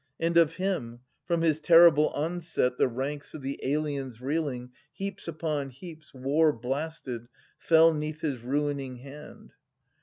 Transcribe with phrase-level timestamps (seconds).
[0.19, 5.69] 'And of him:' From his terrible onset the ranks of the aliens reeling Heaps upon
[5.69, 7.27] heaps war blasted
[7.59, 9.53] fell 'neath his ruin ing hand.'